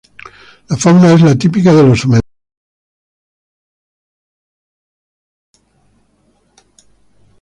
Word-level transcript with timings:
La 0.67 0.77
fauna 0.77 1.13
es 1.13 1.21
la 1.21 1.35
típica 1.35 1.71
de 1.75 1.83
los 1.83 2.03
humedales. 2.05 2.31